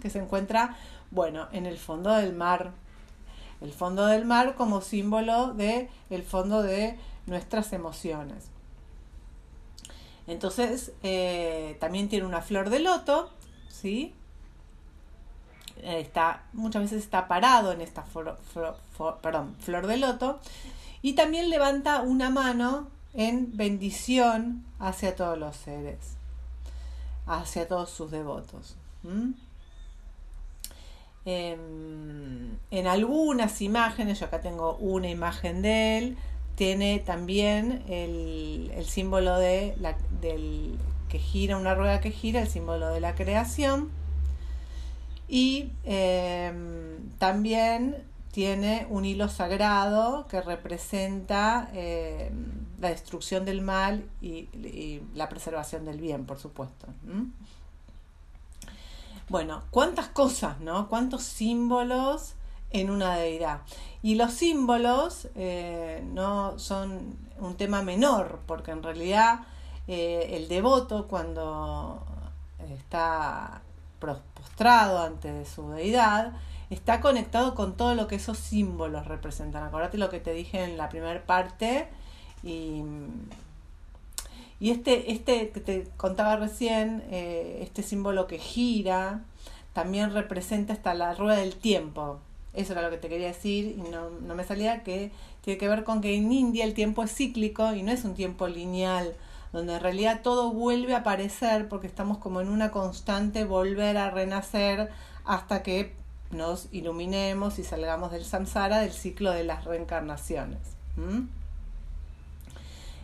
[0.01, 0.75] que se encuentra,
[1.11, 2.71] bueno, en el fondo del mar.
[3.61, 6.97] El fondo del mar como símbolo de el fondo de
[7.27, 8.49] nuestras emociones.
[10.27, 13.29] Entonces, eh, también tiene una flor de loto,
[13.69, 14.13] ¿sí?
[15.83, 18.05] Está, muchas veces está parado en esta
[19.21, 20.39] perdón, flor de loto
[21.01, 25.97] y también levanta una mano en bendición hacia todos los seres,
[27.27, 28.75] hacia todos sus devotos.
[31.25, 36.17] Em, en, algunas imágenes, yo acá tengo una imagen de él,
[36.55, 40.77] tiene también el, símbolo de la, del
[41.09, 43.89] que gira, una rueda que gira, el símbolo de la creación.
[45.27, 52.31] Y em, también tiene un hilo sagrado que representa eh,
[52.79, 56.87] la destrucción del mal y, la preservación del bien, por supuesto.
[59.29, 60.89] Bueno, cuántas cosas, ¿no?
[60.89, 62.33] Cuántos símbolos
[62.71, 63.61] en una deidad.
[64.01, 69.41] Y los símbolos eh, no son un tema menor, porque en realidad
[69.87, 72.03] eh, el devoto cuando
[72.67, 73.61] está
[74.43, 76.33] postrado ante su deidad,
[76.69, 79.63] está conectado con todo lo que esos símbolos representan.
[79.63, 81.87] Acordate lo que te dije en la primera parte.
[82.43, 82.83] Y,
[84.59, 89.21] y este, este que te contaba recién, eh, este símbolo que gira,
[89.73, 92.19] también representa hasta la rueda del tiempo.
[92.53, 95.67] Eso era lo que te quería decir y no, no me salía que tiene que
[95.67, 99.15] ver con que en India el tiempo es cíclico y no es un tiempo lineal,
[99.53, 104.09] donde en realidad todo vuelve a aparecer porque estamos como en una constante volver a
[104.09, 104.89] renacer
[105.23, 105.93] hasta que
[106.31, 110.59] nos iluminemos y salgamos del samsara, del ciclo de las reencarnaciones.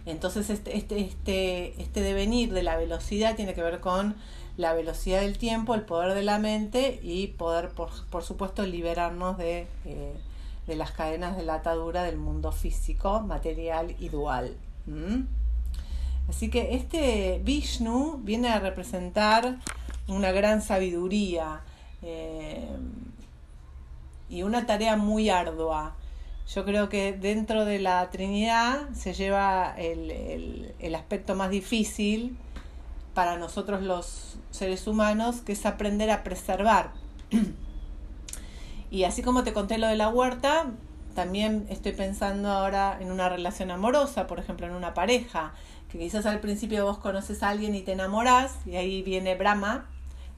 [0.06, 4.16] Entonces este, este, este, este devenir de la velocidad tiene que ver con
[4.58, 9.68] la velocidad del tiempo, el poder de la mente y poder, por, supuesto, liberarnos de,
[9.86, 10.14] eh,
[10.68, 14.58] de, las cadenas de la atadura del mundo físico, material y dual.
[16.30, 19.58] Así que este Vishnu viene a representar
[20.08, 21.62] una gran sabiduría.
[22.02, 22.68] Eh,
[24.30, 25.96] y una tarea muy ardua.
[26.54, 32.38] Yo creo que dentro de la Trinidad se lleva el, el, aspecto más difícil
[33.14, 36.92] para nosotros los seres humanos, que es aprender a preservar.
[38.92, 40.68] y así como te conté lo de la huerta,
[41.14, 45.54] también estoy pensando ahora en una relación amorosa, por ejemplo, en una pareja,
[45.92, 49.86] que quizás al principio vos conoces a alguien y te enamorás, y ahí viene Brahma,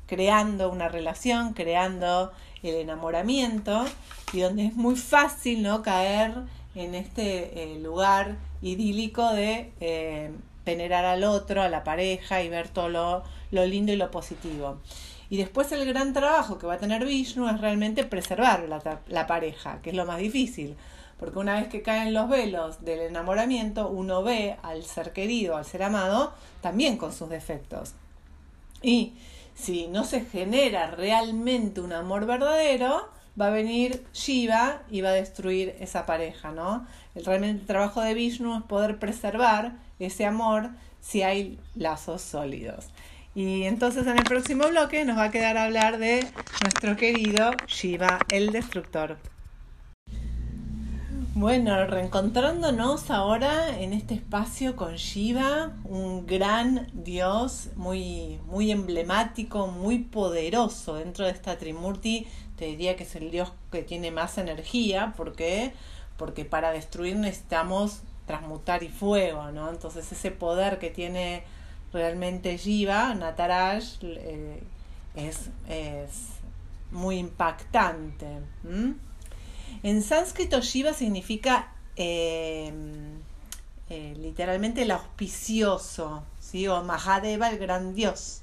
[0.07, 2.31] creando una relación, creando
[2.63, 3.85] el enamoramiento
[4.33, 6.33] y donde es muy fácil no caer
[6.75, 10.31] en este eh, lugar idílico de eh,
[10.65, 14.79] venerar al otro, a la pareja y ver todo lo, lindo y lo positivo.
[15.29, 19.27] Y después el gran trabajo que va a tener Vishnu es realmente preservar la, la
[19.27, 20.75] pareja, que es lo más difícil.
[21.21, 25.65] Porque una vez que caen los velos del enamoramiento, uno ve al ser querido, al
[25.65, 27.93] ser amado, también con sus defectos.
[28.81, 29.13] Y
[29.53, 33.07] si no se genera realmente un amor verdadero,
[33.39, 36.87] va a venir Shiva y va a destruir esa pareja, ¿no?
[37.13, 42.87] El realmente trabajo de Vishnu es poder preservar ese amor si hay lazos sólidos.
[43.35, 46.27] Y entonces en el próximo bloque nos va a quedar hablar de
[46.63, 49.19] nuestro querido Shiva, el destructor.
[51.33, 59.99] Bueno, reencontrándonos ahora en este espacio con Shiva, un gran dios muy, muy emblemático, muy
[59.99, 62.27] poderoso dentro de esta Trimurti.
[62.57, 65.71] Te diría que es el dios que tiene más energía, ¿por qué?
[66.17, 69.69] Porque para destruir necesitamos transmutar y fuego, ¿no?
[69.69, 71.43] Entonces ese poder que tiene
[71.93, 74.61] realmente Shiva, Nataraj, eh,
[75.15, 75.49] es,
[76.91, 78.27] muy impactante.
[79.83, 82.71] En sánscrito Shiva significa eh,
[83.89, 86.67] eh, literalmente el auspicioso, ¿sí?
[86.67, 88.41] o Mahadeva, el gran dios.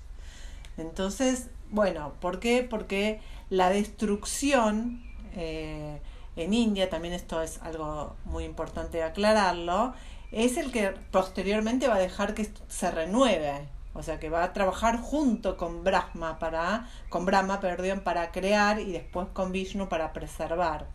[0.77, 2.67] Entonces, bueno, ¿por qué?
[2.69, 5.03] Porque la destrucción
[5.35, 6.01] eh,
[6.37, 9.95] en India, también esto es algo muy importante aclararlo,
[10.33, 13.67] es el que posteriormente va a dejar que se renueve.
[13.95, 18.79] O sea que va a trabajar junto con Brahma para, con Brahma, perdón, para crear
[18.81, 20.87] y después con Vishnu para preservar.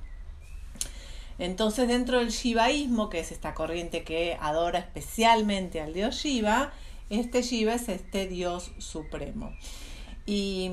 [1.40, 6.72] Entonces, dentro del shivaísmo, que es esta corriente que adora especialmente al dios Shiva,
[7.10, 9.52] este Shiva es este dios supremo.
[10.26, 10.72] Y,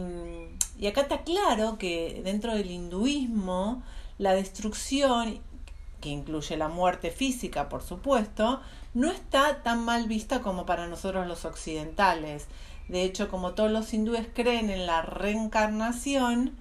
[0.79, 3.83] y acá está claro que dentro del hinduismo,
[4.19, 5.41] la destrucción,
[6.01, 8.61] que incluye la muerte física, por supuesto,
[8.95, 12.47] no está tan mal vista como para nosotros los occidentales.
[12.89, 16.57] De hecho, como todos los hindúes creen en la reencarnación,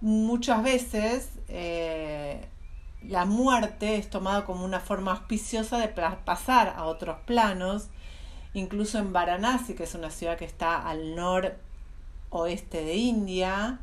[0.00, 2.48] muchas veces eh,
[3.02, 7.88] la muerte es tomada como una forma auspiciosa de pasar a otros planos.
[8.54, 13.80] Incluso en Varanasi, que es una ciudad que está al noroeste de India,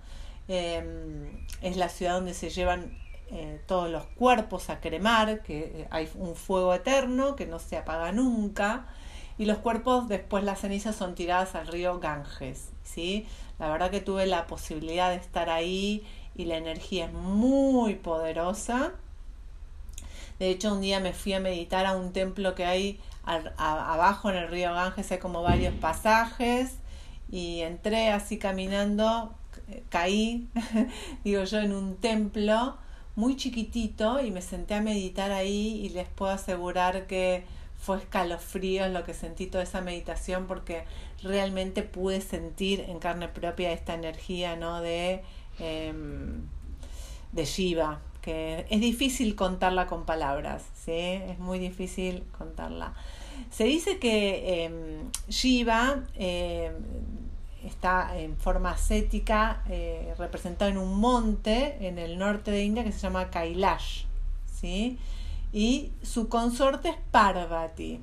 [0.47, 2.97] em, es la ciudad donde se llevan
[3.31, 7.77] eh, todos los cuerpos a cremar, que eh, hay un fuego eterno que no se
[7.77, 8.85] apaga nunca,
[9.37, 12.69] y los cuerpos después las cenizas son tiradas al río Ganges.
[12.83, 13.25] ¿sí?
[13.59, 18.93] La verdad que tuve la posibilidad de estar ahí y la energía es muy poderosa.
[20.39, 24.35] De hecho, un día me fui a meditar a un templo que hay abajo en
[24.37, 26.75] el río Ganges, hay como varios pasajes,
[27.31, 29.33] y entré así caminando,
[29.89, 30.49] caí,
[31.23, 32.77] digo yo, en un templo
[33.15, 37.45] muy chiquitito y me senté a meditar ahí y les puedo asegurar que
[37.77, 40.83] fue escalofrío lo que sentí toda esa meditación porque
[41.23, 44.81] realmente pude sentir en carne propia esta energía ¿no?
[44.81, 45.23] de,
[45.59, 46.47] em,
[47.31, 50.91] de Shiva, que es difícil contarla con palabras, ¿sí?
[50.91, 52.95] es muy difícil contarla.
[53.51, 56.73] Se dice que eh, Shiva em,
[57.63, 62.91] está en forma ascética, eh, representado en un monte en el norte de India que
[62.91, 64.05] se llama Kailash.
[64.59, 64.97] ¿sí?
[65.53, 67.99] Y su consorte es Parvati.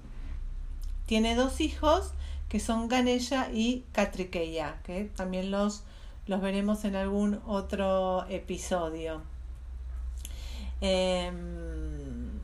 [1.07, 2.13] Tiene dos hijos
[2.49, 5.83] que son Ganesha y Katrikeya, que también los,
[6.29, 9.32] los veremos en algún otro episodio.
[10.85, 12.41] Em,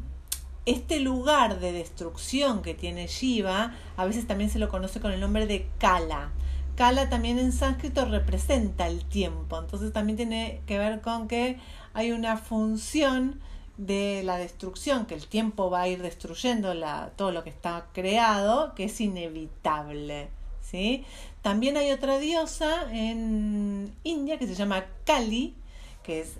[0.64, 5.18] este lugar de destrucción que tiene Shiva a veces también se lo conoce con el
[5.18, 6.31] nombre de Kala.
[6.77, 11.59] Kala también en sánscrito representa el tiempo, entonces también tiene que ver con que
[11.94, 13.40] hay una función
[13.77, 17.87] de la destrucción, que el tiempo va a ir destruyendo la, todo lo que está
[17.92, 20.29] creado, que es inevitable.
[20.61, 21.05] ¿sí?
[21.42, 25.57] También hay otra diosa en India que se llama Kali,
[26.05, 26.35] que es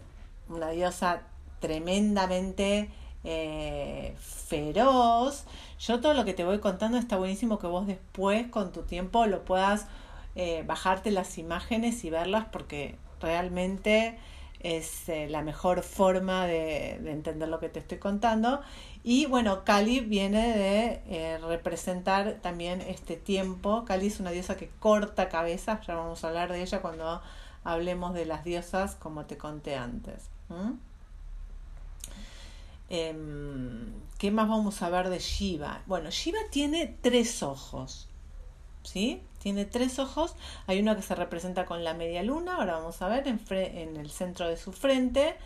[0.49, 1.23] una diosa
[1.61, 2.91] tremendamente
[3.25, 5.45] eh, feroz.
[5.81, 9.27] Yo todo lo que te voy contando está buenísimo que vos después con tu tiempo
[9.27, 9.87] lo puedas
[10.35, 14.19] eh, bajarte las imágenes y verlas porque realmente
[14.61, 18.61] es eh, la mejor forma de, entender lo que te estoy contando.
[19.05, 23.85] Y bueno, Kali viene de representar también este tiempo.
[23.85, 27.21] Kali es una diosa que corta cabezas, ya vamos a hablar de ella cuando
[27.65, 30.31] hablemos de las diosas como te conté antes.
[32.91, 35.83] Em, ¿Qué más vamos a ver de Shiva?
[35.87, 38.09] Bueno, Shiva tiene tres ojos.
[38.83, 39.23] ¿Sí?
[39.39, 40.35] Tiene tres ojos,
[40.67, 44.11] hay uno que se representa con la media luna, ahora vamos a ver en, el
[44.11, 45.37] centro de su frente,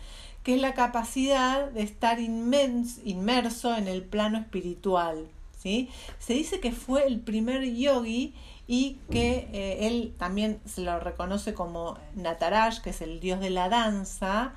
[0.43, 5.27] que es la capacidad de estar inmerso en el plano espiritual.
[5.57, 5.89] ¿sí?
[6.19, 8.33] Se dice que fue el primer yogi
[8.65, 13.51] y que eh, él también se lo reconoce como Nataraj, que es el dios de
[13.51, 14.53] la danza,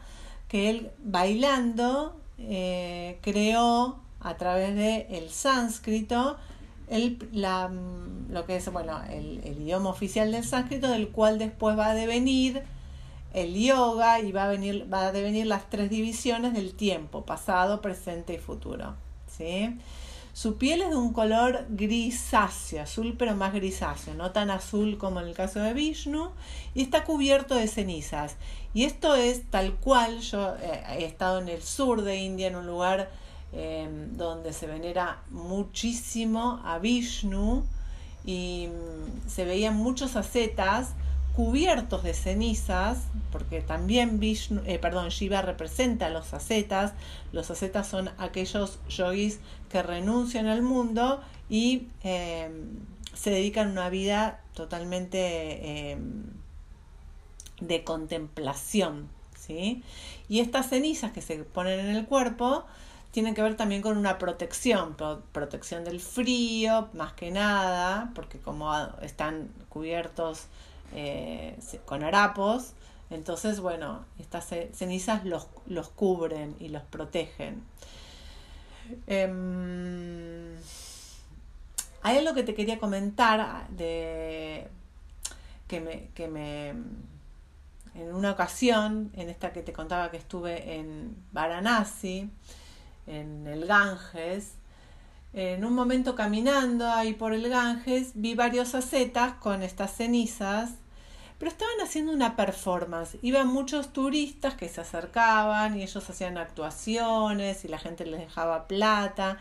[0.49, 6.37] que él bailando eh, creó a través del el sánscrito
[6.89, 11.79] el, la, mm, lo que es bueno, el, idioma oficial del sánscrito, del cual después
[11.79, 12.63] va a devenir
[13.33, 17.81] el yoga y va a, venir, va a devenir las tres divisiones del tiempo, pasado,
[17.81, 18.95] presente y futuro.
[19.27, 19.77] ¿sí?
[20.33, 25.21] Su piel es de un color grisáceo, azul pero más grisáceo, no tan azul como
[25.21, 26.31] en el caso de Vishnu,
[26.75, 28.37] y está cubierto de cenizas.
[28.77, 32.57] Y esto es tal cual, yo eh, he estado en el sur de India, en
[32.57, 33.09] un lugar
[33.53, 37.65] Em, donde se venera muchísimo a Vishnu
[38.25, 40.91] y mm, se veían muchos ascetas
[41.35, 46.93] cubiertos de cenizas, porque también Vishnu, eh, perdón, Shiva representa a los ascetas.
[47.33, 49.39] Los ascetas son aquellos yogis
[49.71, 52.81] que renuncian al mundo y em,
[53.15, 56.25] se dedican a una vida totalmente em,
[57.61, 59.09] de contemplación.
[59.39, 59.83] ¿sí?
[60.29, 62.65] Y estas cenizas que se ponen en el cuerpo
[63.11, 64.95] tienen que ver también con una protección,
[65.33, 70.49] protección del frío, más que nada, porque como están cubiertos
[70.95, 72.75] eh, con harapos,
[73.09, 77.63] entonces, bueno, estas cenizas los, los cubren y los protegen.
[79.07, 80.57] Em,
[82.03, 84.69] hay algo que te quería comentar de
[85.69, 86.75] que me, que me
[87.99, 92.31] en una ocasión, en esta que te contaba que estuve en Varanasi,
[93.07, 94.53] en el Ganges,
[95.33, 100.71] en un momento caminando ahí por el Ganges, vi varios acetas con estas cenizas,
[101.39, 103.19] pero estaban haciendo una performance.
[103.21, 108.67] Iban muchos turistas que se acercaban y ellos hacían actuaciones y la gente les dejaba
[108.67, 109.39] plata.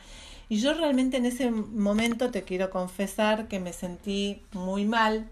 [0.50, 5.30] Y yo realmente en ese momento te quiero confesar que me sentí muy mal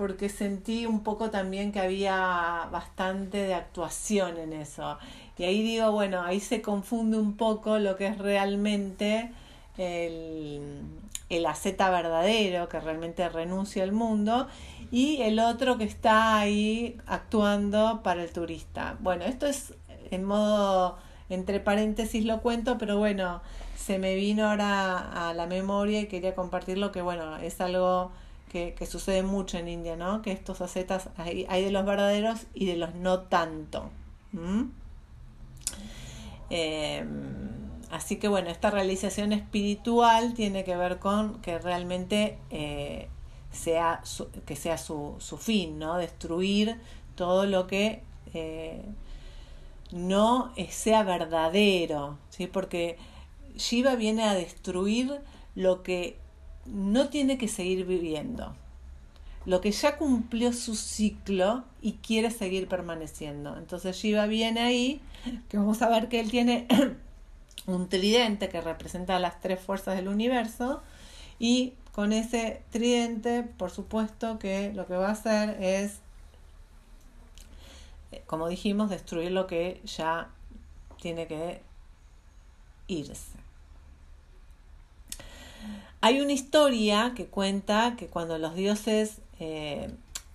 [0.00, 4.96] porque sentí un poco también que había bastante de actuación en eso.
[5.36, 9.30] Y ahí digo, bueno, ahí se confunde un poco lo que es realmente
[9.76, 10.80] el,
[11.28, 14.48] el aceta verdadero, que realmente renuncia al mundo,
[14.90, 18.96] y el otro que está ahí actuando para el turista.
[19.00, 19.74] Bueno, esto es
[20.10, 20.96] en modo,
[21.28, 23.42] entre paréntesis lo cuento, pero bueno,
[23.76, 28.12] se me vino ahora a la memoria y quería compartirlo que bueno, es algo
[28.50, 30.22] que, sucede mucho en India, ¿no?
[30.22, 33.90] Que estos acetas hay, hay de los verdaderos y de los no tanto.
[36.50, 37.06] Em,
[37.90, 43.08] así que bueno, esta realización espiritual tiene que ver con que realmente eh,
[43.52, 45.96] sea, su, que sea su, su, fin, ¿no?
[45.96, 46.80] Destruir
[47.14, 48.02] todo lo que
[48.34, 48.82] eh,
[49.92, 52.48] no sea verdadero, ¿sí?
[52.48, 52.98] Porque
[53.56, 55.20] Shiva viene a destruir
[55.54, 56.18] lo que
[56.66, 58.54] no tiene que seguir viviendo,
[59.46, 63.56] lo que ya cumplió su ciclo y quiere seguir permaneciendo.
[63.56, 65.00] Entonces Shiva viene ahí,
[65.48, 66.66] que vamos a ver que él tiene
[67.66, 70.82] un tridente que representa las tres fuerzas del universo
[71.38, 75.98] y con ese tridente, por supuesto que lo que va a hacer es,
[78.26, 80.30] como dijimos, destruir lo que ya
[81.00, 81.62] tiene que
[82.86, 83.29] irse.
[86.02, 89.90] Hay una historia que cuenta que cuando los dioses eh,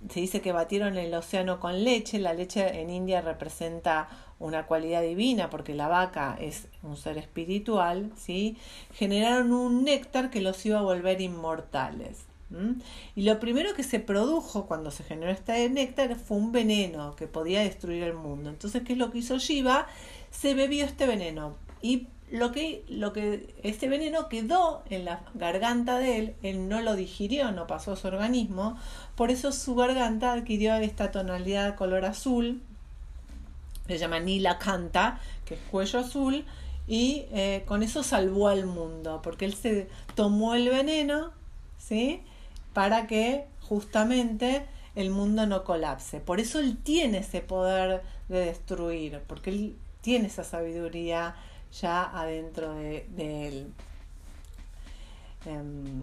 [0.09, 4.09] se dice que batieron el océano con leche, la leche en India representa
[4.39, 8.57] una cualidad divina porque la vaca es un ser espiritual, ¿sí?
[8.93, 12.26] generaron un néctar que los iba a volver inmortales.
[13.16, 17.28] Y lo primero que se produjo cuando se generó este néctar fue un veneno que
[17.28, 18.49] podía destruir el mundo.
[18.49, 19.88] Entonces, ¿qué es lo que hizo Shiva?
[20.32, 25.99] Se bebió este veneno y lo que, lo que este veneno quedó en la garganta
[25.99, 28.78] de él, él no lo digirió, no pasó a su organismo,
[29.15, 32.61] por eso su garganta adquirió esta tonalidad color azul,
[33.88, 36.45] se llama Nila Canta, que es cuello azul,
[36.88, 41.32] y eh, con eso salvó al mundo, porque él se tomó el veneno,
[41.78, 42.21] ¿sí?
[42.73, 44.65] Para que justamente
[44.95, 46.19] el mundo no colapse.
[46.19, 51.36] Por eso él tiene ese poder de destruir, porque él tiene esa sabiduría
[51.82, 53.73] ya adentro de, él.
[55.45, 56.01] Em,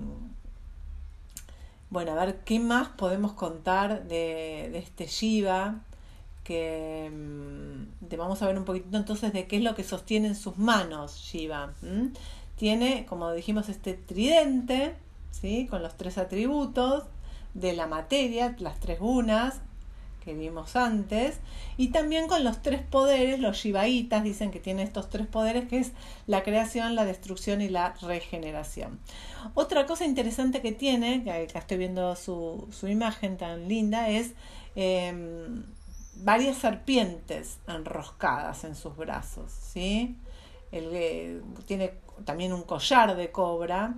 [1.91, 5.81] bueno, a ver qué más podemos contar de, este Shiva.
[6.45, 10.29] Que em, te vamos a ver un poquito entonces de qué es lo que sostiene
[10.29, 11.73] en sus manos Shiva.
[12.57, 14.95] Tiene, como dijimos, este tridente,
[15.31, 15.66] ¿sí?
[15.68, 17.05] con los tres atributos
[17.55, 19.61] de la materia, las tres gunas,
[20.25, 21.39] que vimos antes,
[21.77, 25.79] y también con los tres poderes, los shivaitas dicen que tiene estos tres poderes, que
[25.79, 25.93] es
[26.27, 29.01] la creación, la destrucción y la regeneración.
[29.55, 34.33] Otra cosa interesante que tiene, que acá estoy viendo su, imagen tan linda, es
[34.77, 35.64] em,
[36.16, 40.16] varias serpientes enroscadas en sus brazos, ¿sí?
[40.73, 41.93] Eh, tiene
[42.25, 43.95] también un collar de cobra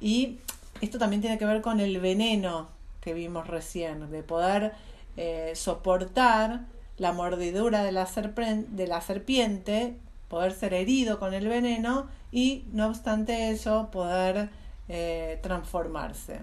[0.00, 0.38] y
[0.80, 2.68] esto también tiene que ver con el veneno
[3.00, 4.74] que vimos recién, de poder
[5.22, 6.64] eh, soportar
[6.96, 9.98] la mordidura de la, serpiente,
[10.28, 14.48] poder ser herido con el veneno y no obstante eso poder
[14.88, 16.40] eh, transformarse.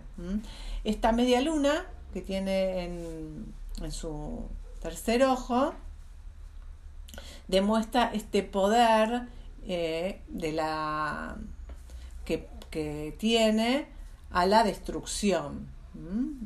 [0.83, 4.45] Esta media luna que tiene en, su
[4.79, 5.73] tercer ojo
[7.47, 9.23] demuestra este poder
[9.67, 11.35] eh, de la
[12.25, 13.87] que, que, tiene
[14.29, 15.67] a la destrucción.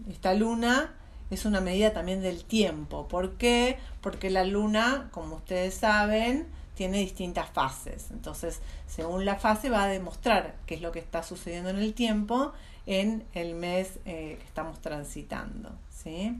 [0.10, 0.96] Esta luna
[1.32, 3.08] es una medida también del tiempo.
[3.08, 3.78] ¿Por qué?
[4.02, 8.12] Porque la luna, como ustedes saben, tiene distintas fases.
[8.12, 11.94] Entonces, según la fase va a demostrar qué es lo que está sucediendo en el
[11.94, 12.54] tiempo
[12.86, 15.70] en el mes eh, que estamos transitando.
[15.92, 16.40] ¿sí?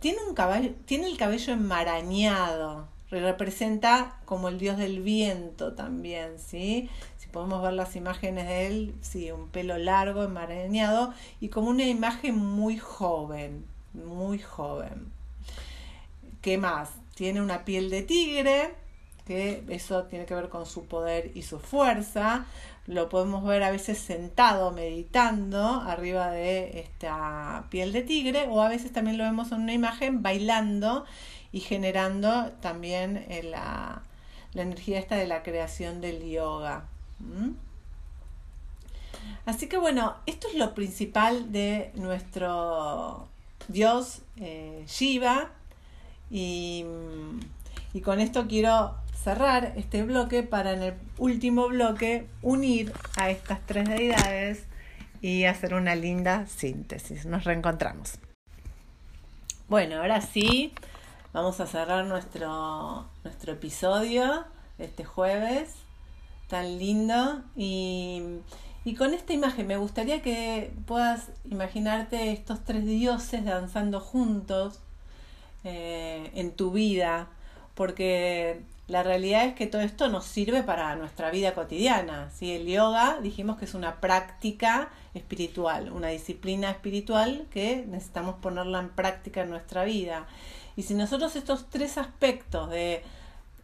[0.00, 6.88] Tiene, un tiene el cabello enmarañado, representa como el dios del viento también, ¿sí?
[7.18, 11.84] Si podemos ver las imágenes de él, sí, un pelo largo, enmarañado y como una
[11.84, 15.12] imagen muy joven, muy joven.
[16.40, 16.90] ¿Qué más?
[17.14, 18.74] Tiene una piel de tigre,
[19.26, 22.46] que eso tiene que ver con su poder y su fuerza.
[22.86, 28.68] Lo podemos ver a veces sentado, meditando arriba de esta piel de tigre, o a
[28.68, 31.04] veces también lo vemos en una imagen bailando
[31.52, 34.02] y generando también eh, la,
[34.54, 36.86] energía esta de la creación del yoga.
[39.46, 43.28] Así que bueno, esto es lo principal de nuestro
[43.68, 45.50] dios eh, Shiva
[46.30, 46.84] y,
[47.92, 53.60] y con esto quiero cerrar este bloque para en el último bloque unir a estas
[53.66, 54.64] tres deidades
[55.20, 57.26] y hacer una linda síntesis.
[57.26, 58.18] Nos reencontramos.
[59.68, 60.74] Bueno, ahora sí,
[61.32, 64.44] vamos a cerrar nuestro, nuestro episodio
[64.78, 65.74] este jueves
[66.48, 68.40] tan lindo y,
[68.84, 74.80] y con esta imagen me gustaría que puedas imaginarte estos tres dioses danzando juntos
[75.64, 77.28] eh, en tu vida,
[77.74, 82.30] porque la realidad es que todo esto nos sirve para nuestra vida cotidiana.
[82.34, 82.52] ¿sí?
[82.52, 88.88] El yoga dijimos que es una práctica espiritual, una disciplina espiritual que necesitamos ponerla en
[88.88, 90.26] práctica en nuestra vida.
[90.76, 93.02] Y si nosotros estos tres aspectos de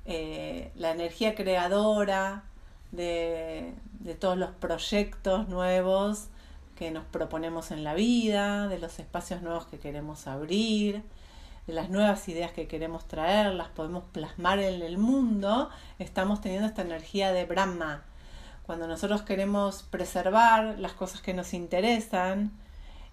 [0.07, 2.45] eh, la energía creadora,
[2.93, 6.29] de, de todos los proyectos nuevos
[6.77, 11.03] que nos proponemos en la vida, de los espacios nuevos que queremos abrir,
[11.67, 16.69] de las nuevas ideas que queremos traer, las podemos plasmar en el mundo, estamos teniendo
[16.69, 18.05] esta energía de Brahma.
[18.63, 22.53] Cuando nosotros queremos preservar las cosas que nos interesan,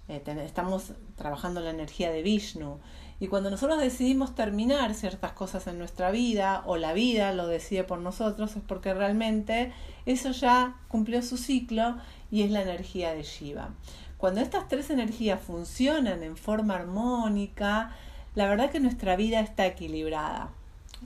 [0.08, 2.80] eh, estamos trabajando la energía de Vishnu.
[3.20, 7.84] Y cuando nosotros decidimos terminar ciertas cosas en nuestra vida, o la vida lo decide
[7.84, 9.72] por nosotros, es porque realmente
[10.06, 11.96] eso ya cumplió su ciclo
[12.30, 13.70] y es la energía de Shiva.
[14.18, 17.92] Cuando estas tres energías funcionan en forma armónica,
[18.34, 20.50] la verdad que nuestra vida está equilibrada.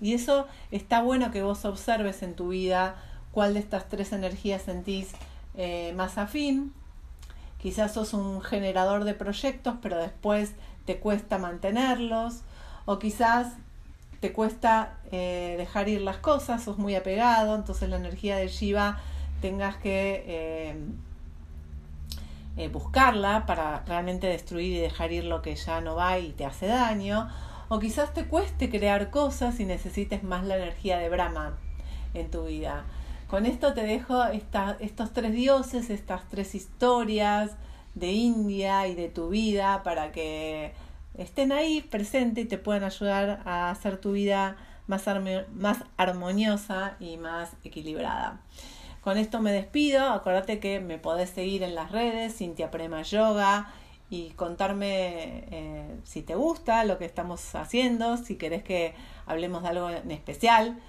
[0.01, 2.95] Y eso está bueno que vos observes en tu vida
[3.32, 5.12] cuál de estas tres energías sentís
[5.55, 6.74] eh, más afín.
[7.62, 10.53] Quizás sos un generador de proyectos, pero después
[10.89, 12.41] te cuesta mantenerlos.
[12.85, 13.53] O quizás
[14.21, 18.99] te cuesta eh, dejar ir las cosas, sos muy apegado, entonces la energía de Shiva
[19.39, 20.75] tengas que eh,
[22.57, 26.43] eh, buscarla para realmente destruir y dejar ir lo que ya no va y te
[26.43, 27.29] hace daño.
[27.67, 31.55] O quizás te cueste crear cosas y necesites más la energía de Brahma
[32.15, 32.85] en tu vida.
[33.27, 37.51] Con esto te dejo estos tres dioses, estas tres historias
[38.00, 40.74] de India y de tu vida para que
[41.18, 45.06] estén ahí presentes y te puedan ayudar a hacer tu vida más,
[45.97, 48.41] armoniosa y más equilibrada.
[49.02, 50.10] Con esto me despido.
[50.10, 53.72] Acuérdate que me podés seguir en las redes, Cintia Prema Yoga,
[54.10, 58.95] y contarme eh, si te gusta lo que estamos haciendo, si querés que
[59.26, 60.80] hablemos de algo en especial.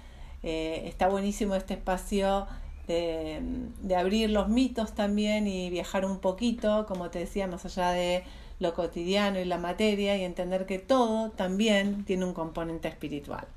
[0.43, 2.47] Eh, está buenísimo este espacio
[2.87, 3.41] de,
[3.81, 8.23] de, abrir los mitos también y viajar un poquito, como te decía, más allá de
[8.59, 13.47] lo cotidiano y la materia y entender que todo también tiene un componente espiritual.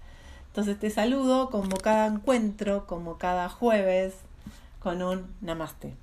[0.48, 4.14] Entonces te saludo como cada encuentro, como cada jueves
[4.78, 5.94] con un namaste.